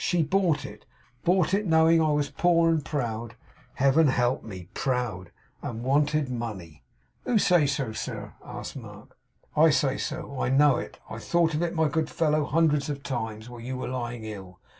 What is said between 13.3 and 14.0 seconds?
while you were